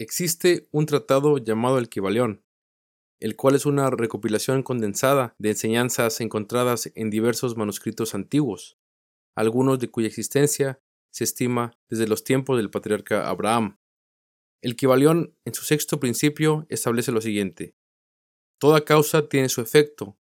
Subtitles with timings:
[0.00, 2.42] Existe un tratado llamado el Kibalión,
[3.20, 8.78] el cual es una recopilación condensada de enseñanzas encontradas en diversos manuscritos antiguos,
[9.36, 13.78] algunos de cuya existencia se estima desde los tiempos del patriarca Abraham.
[14.62, 17.76] El Kibalión, en su sexto principio, establece lo siguiente.
[18.58, 20.18] Toda causa tiene su efecto,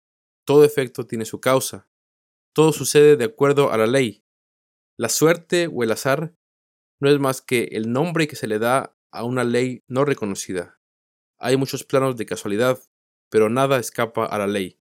[0.46, 1.86] todo efecto tiene su causa,
[2.54, 4.24] todo sucede de acuerdo a la ley.
[4.98, 6.34] La suerte o el azar
[6.98, 10.78] no es más que el nombre que se le da a una ley no reconocida.
[11.38, 12.78] Hay muchos planos de casualidad,
[13.30, 14.78] pero nada escapa a la ley.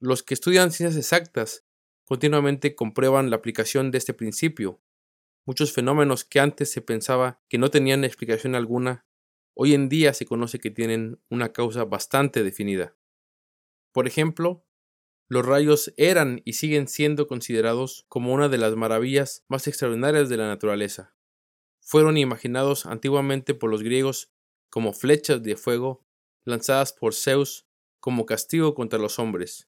[0.00, 1.64] Los que estudian ciencias exactas
[2.04, 4.82] continuamente comprueban la aplicación de este principio.
[5.46, 9.06] Muchos fenómenos que antes se pensaba que no tenían explicación alguna,
[9.54, 12.96] hoy en día se conoce que tienen una causa bastante definida.
[13.92, 14.64] Por ejemplo,
[15.28, 20.36] los rayos eran y siguen siendo considerados como una de las maravillas más extraordinarias de
[20.36, 21.14] la naturaleza
[21.90, 24.30] fueron imaginados antiguamente por los griegos
[24.70, 26.06] como flechas de fuego
[26.44, 27.66] lanzadas por Zeus
[27.98, 29.68] como castigo contra los hombres.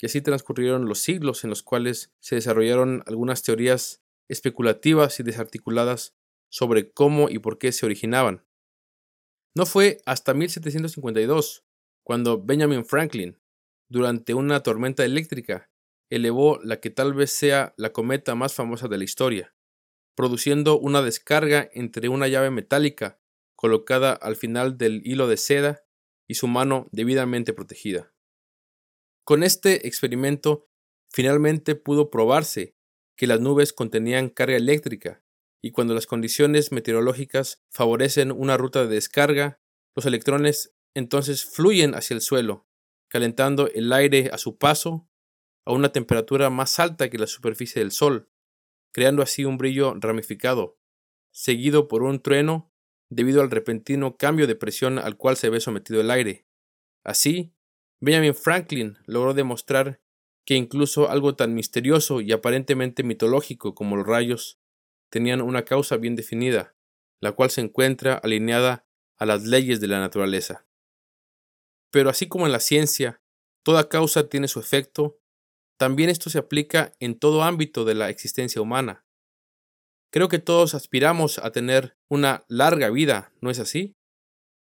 [0.00, 6.14] Y así transcurrieron los siglos en los cuales se desarrollaron algunas teorías especulativas y desarticuladas
[6.48, 8.46] sobre cómo y por qué se originaban.
[9.56, 11.64] No fue hasta 1752
[12.04, 13.36] cuando Benjamin Franklin,
[13.88, 15.72] durante una tormenta eléctrica,
[16.08, 19.56] elevó la que tal vez sea la cometa más famosa de la historia
[20.20, 23.18] produciendo una descarga entre una llave metálica
[23.56, 25.82] colocada al final del hilo de seda
[26.28, 28.12] y su mano debidamente protegida.
[29.24, 30.68] Con este experimento
[31.10, 32.76] finalmente pudo probarse
[33.16, 35.24] que las nubes contenían carga eléctrica
[35.62, 39.58] y cuando las condiciones meteorológicas favorecen una ruta de descarga,
[39.96, 42.68] los electrones entonces fluyen hacia el suelo,
[43.08, 45.08] calentando el aire a su paso
[45.64, 48.29] a una temperatura más alta que la superficie del Sol,
[48.92, 50.78] creando así un brillo ramificado,
[51.30, 52.72] seguido por un trueno
[53.08, 56.46] debido al repentino cambio de presión al cual se ve sometido el aire.
[57.02, 57.52] Así,
[58.00, 60.00] Benjamin Franklin logró demostrar
[60.44, 64.58] que incluso algo tan misterioso y aparentemente mitológico como los rayos
[65.10, 66.74] tenían una causa bien definida,
[67.20, 68.86] la cual se encuentra alineada
[69.16, 70.66] a las leyes de la naturaleza.
[71.90, 73.20] Pero así como en la ciencia,
[73.62, 75.19] toda causa tiene su efecto,
[75.80, 79.06] también esto se aplica en todo ámbito de la existencia humana.
[80.12, 83.96] Creo que todos aspiramos a tener una larga vida, ¿no es así?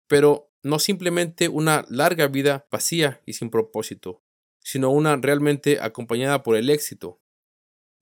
[0.06, 4.22] Pero no simplemente una larga vida vacía y sin propósito,
[4.60, 7.20] sino una realmente acompañada por el éxito.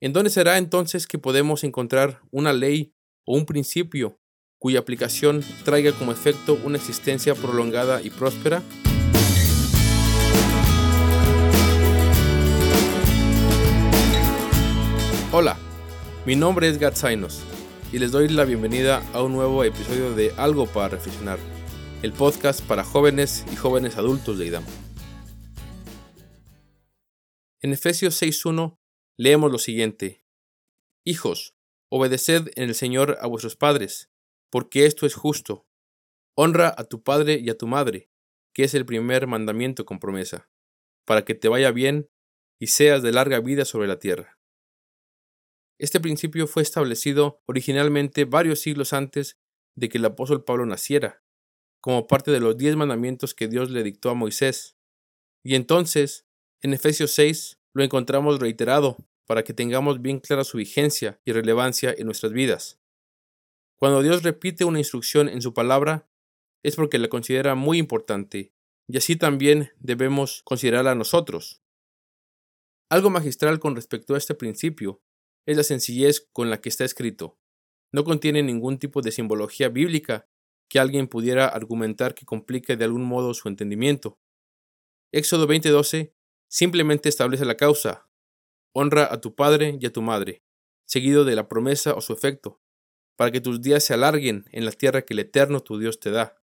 [0.03, 2.93] ¿En dónde será entonces que podemos encontrar una ley
[3.25, 4.21] o un principio
[4.59, 8.63] cuya aplicación traiga como efecto una existencia prolongada y próspera?
[16.28, 17.43] Mi nombre es Gatzainos
[17.91, 21.39] y les doy la bienvenida a un nuevo episodio de Algo para Reflexionar,
[22.03, 24.65] el podcast para jóvenes y jóvenes adultos de IDAM.
[27.62, 28.77] En Efesios 6.1
[29.16, 30.27] leemos lo siguiente:
[31.03, 31.55] Hijos,
[31.89, 34.10] obedeced en el Señor a vuestros padres,
[34.50, 35.66] porque esto es justo.
[36.37, 38.10] Honra a tu padre y a tu madre,
[38.53, 40.50] que es el primer mandamiento con promesa,
[41.06, 42.10] para que te vaya bien
[42.60, 44.38] y seas de larga vida sobre la tierra.
[45.78, 49.39] Este principio fue establecido originalmente varios siglos antes
[49.77, 51.22] de que el apóstol Pablo naciera,
[51.81, 54.77] como parte de los diez mandamientos que Dios le dictó a Moisés.
[55.44, 56.27] Y entonces,
[56.62, 61.95] en Efesios 6, lo encontramos reiterado para que tengamos bien clara su vigencia y relevancia
[61.97, 62.81] en nuestras vidas.
[63.77, 66.10] Cuando Dios repite una instrucción en su palabra,
[66.65, 68.53] es porque la considera muy importante,
[68.89, 71.62] y así también debemos considerarla nosotros.
[72.91, 75.00] Algo magistral con respecto a este principio
[75.48, 77.38] es la sencillez con la que está escrito.
[77.91, 80.28] No contiene ningún tipo de simbología bíblica
[80.69, 84.20] que alguien pudiera argumentar que complique de algún modo su entendimiento.
[85.10, 86.12] Éxodo 20:12
[86.50, 88.10] simplemente establece la causa.
[88.75, 90.42] Honra a tu padre y a tu madre,
[90.84, 92.60] seguido de la promesa o su efecto,
[93.16, 96.10] para que tus días se alarguen en la tierra que el Eterno tu Dios te
[96.10, 96.42] da.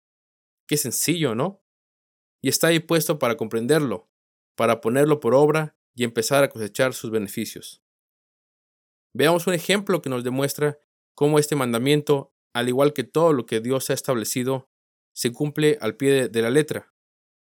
[0.65, 1.61] Qué sencillo, ¿no?
[2.41, 4.09] Y está ahí puesto para comprenderlo,
[4.56, 7.83] para ponerlo por obra y empezar a cosechar sus beneficios.
[9.13, 10.80] Veamos un ejemplo que nos demuestra
[11.15, 14.69] cómo este mandamiento, al igual que todo lo que Dios ha establecido,
[15.13, 16.94] se cumple al pie de, la letra.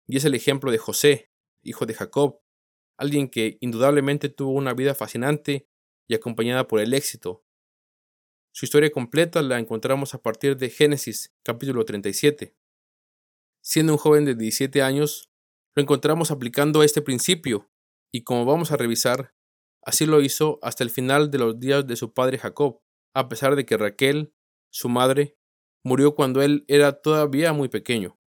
[0.06, 1.32] Y es el ejemplo de José,
[1.62, 2.40] hijo de Jacob,
[2.96, 5.68] alguien que indudablemente tuvo una vida fascinante
[6.08, 7.44] y acompañada por el éxito.
[8.52, 12.56] Su historia completa la encontramos a partir de Génesis capítulo 37.
[13.60, 15.30] Siendo un joven de 17 años,
[15.74, 17.70] lo encontramos aplicando este principio,
[18.12, 19.34] y como vamos a revisar,
[19.88, 22.82] Así lo hizo hasta el final de los días de su padre Jacob,
[23.14, 24.34] a pesar de que Raquel,
[24.70, 25.38] su madre,
[25.82, 28.18] murió cuando él era todavía muy pequeño.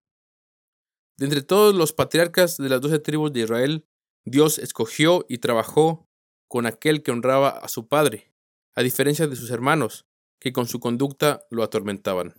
[1.19, 3.87] De entre todos los patriarcas de las doce tribus de Israel,
[4.25, 6.09] Dios escogió y trabajó
[6.47, 8.33] con aquel que honraba a su padre,
[8.73, 10.07] a diferencia de sus hermanos,
[10.39, 12.33] que con su conducta lo atormentaban.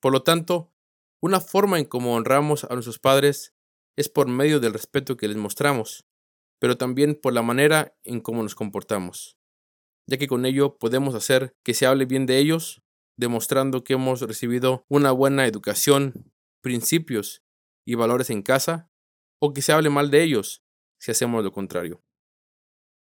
[0.00, 0.72] Por lo tanto,
[1.22, 3.54] una forma en cómo honramos a nuestros padres
[3.94, 6.04] es por medio del respeto que les mostramos,
[6.64, 9.36] pero también por la manera en cómo nos comportamos,
[10.08, 12.82] ya que con ello podemos hacer que se hable bien de ellos,
[13.18, 16.32] demostrando que hemos recibido una buena educación,
[16.62, 17.44] principios
[17.86, 18.90] y valores en casa,
[19.42, 20.64] o que se hable mal de ellos
[20.98, 22.02] si hacemos lo contrario.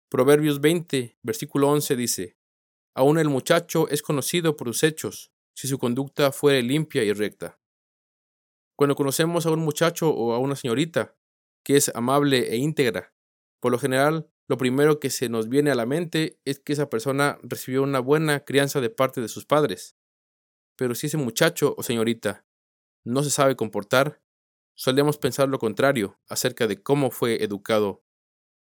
[0.10, 2.38] Proverbios 20, versículo 11 dice,
[2.94, 7.58] Aún el muchacho es conocido por sus hechos, si su conducta fuere limpia y recta.
[8.76, 11.16] Cuando conocemos a un muchacho o a una señorita
[11.64, 13.15] que es amable e íntegra,
[13.66, 16.88] por lo general, lo primero que se nos viene a la mente es que esa
[16.88, 19.98] persona recibió una buena crianza de parte de sus padres.
[20.76, 22.46] Pero si ese muchacho o señorita
[23.04, 24.22] no se sabe comportar,
[24.76, 28.06] solemos pensar lo contrario acerca de cómo fue educado,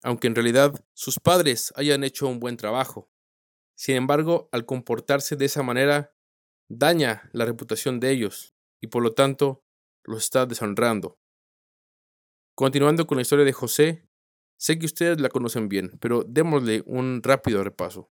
[0.04, 3.12] aunque en realidad sus padres hayan hecho un buen trabajo.
[3.76, 6.16] Sin embargo, al comportarse de esa manera,
[6.70, 9.66] daña la reputación de ellos y por lo tanto
[10.06, 11.20] los está deshonrando.
[12.56, 14.08] Continuando con la historia de José,
[14.64, 18.10] sé que ustedes la conocen bien, pero démosle un rápido repaso.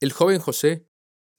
[0.00, 0.86] El joven José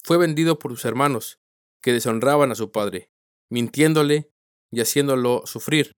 [0.04, 1.40] fue vendido por sus hermanos,
[1.82, 3.10] que deshonraban a su padre,
[3.50, 4.34] mintiéndole
[4.70, 5.94] y haciéndolo sufrir,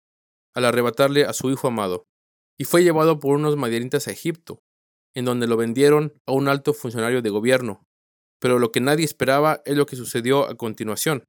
[0.54, 2.06] al arrebatarle a su hijo amado,
[2.56, 4.62] y fue llevado por unos madianitas a Egipto,
[5.16, 7.83] en donde lo vendieron a un alto funcionario de gobierno.
[8.39, 11.24] Pero lo que nadie esperaba es lo que sucedió a continuación.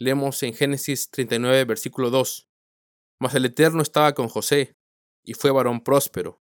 [0.00, 2.48] Leemos en Génesis 39, versículo 2.
[3.20, 4.74] Mas el Eterno estaba con José,
[5.24, 6.42] y fue varón próspero.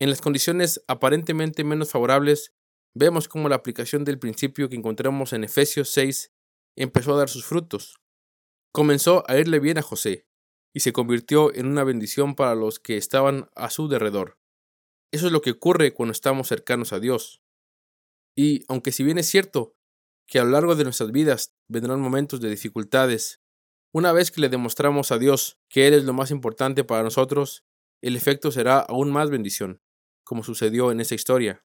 [0.00, 2.52] En las condiciones aparentemente menos favorables,
[2.94, 6.32] vemos cómo la aplicación del principio que encontramos en Efesios 6
[6.76, 7.98] empezó a dar sus frutos.
[8.72, 10.28] Comenzó a irle bien a José,
[10.74, 14.38] y se convirtió en una bendición para los que estaban a su derredor.
[15.12, 17.42] Eso es lo que ocurre cuando estamos cercanos a Dios.
[18.36, 19.74] Y aunque si bien es cierto
[20.26, 23.40] que a lo largo de nuestras vidas vendrán momentos de dificultades,
[23.92, 27.64] una vez que le demostramos a Dios que Él es lo más importante para nosotros,
[28.02, 29.82] el efecto será aún más bendición,
[30.24, 31.64] como sucedió en esa historia.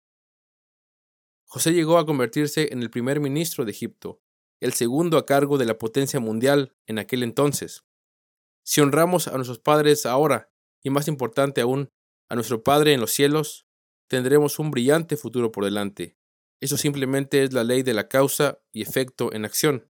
[1.46, 4.22] José llegó a convertirse en el primer ministro de Egipto,
[4.60, 7.86] el segundo a cargo de la potencia mundial en aquel entonces.
[8.64, 10.52] Si honramos a nuestros padres ahora,
[10.84, 11.92] y más importante aún,
[12.30, 13.68] a nuestro Padre en los cielos,
[14.08, 16.18] tendremos un brillante futuro por delante.
[16.62, 19.90] Eso simplemente es la ley de la causa y efecto en acción.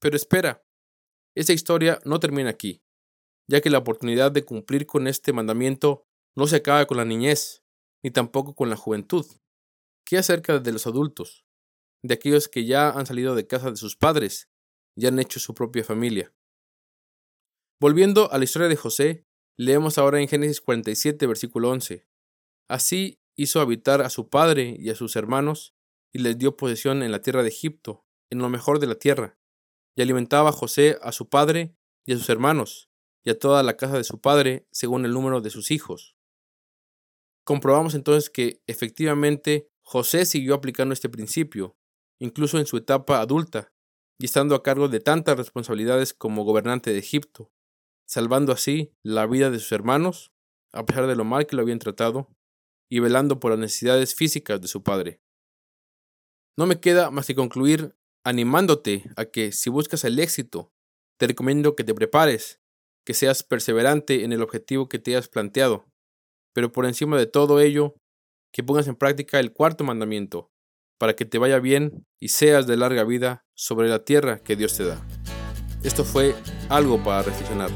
[0.00, 0.64] Pero espera,
[1.34, 2.82] esta historia no termina aquí,
[3.50, 6.04] ya que la oportunidad de cumplir con este mandamiento
[6.36, 7.62] no se acaba con la niñez,
[8.04, 9.26] ni tampoco con la juventud.
[10.06, 11.48] ¿Qué acerca de los adultos?
[12.02, 14.48] de aquellos que ya han salido de casa de sus padres
[14.96, 16.32] y han hecho su propia familia.
[17.80, 19.24] Volviendo a la historia de José,
[19.56, 22.06] leemos ahora en Génesis 47, versículo 11.
[22.68, 25.74] Así hizo habitar a su padre y a sus hermanos,
[26.12, 29.38] y les dio posesión en la tierra de Egipto, en lo mejor de la tierra,
[29.96, 32.87] y alimentaba a José a su padre y a sus hermanos,
[33.28, 36.16] y a toda la casa de su padre, según el número de sus hijos.
[37.44, 41.76] Comprobamos entonces que efectivamente José siguió aplicando este principio,
[42.18, 43.70] incluso en su etapa adulta,
[44.18, 47.52] y estando a cargo de tantas responsabilidades como gobernante de Egipto,
[48.06, 50.32] salvando así la vida de sus hermanos,
[50.72, 52.34] a pesar de lo mal que lo habían tratado,
[52.90, 55.20] y velando por las necesidades físicas de su padre.
[56.56, 57.94] No me queda más que concluir
[58.24, 60.72] animándote a que si buscas el éxito,
[61.18, 62.62] te recomiendo que te prepares,
[63.08, 65.86] que seas perseverante en el objetivo que te has planteado,
[66.52, 67.94] pero por encima de todo ello,
[68.52, 70.52] que pongas en práctica el cuarto mandamiento,
[70.98, 74.76] para que te vaya bien y seas de larga vida sobre la tierra que Dios
[74.76, 75.02] te da.
[75.82, 76.34] Esto fue
[76.68, 77.70] algo para reflexionar.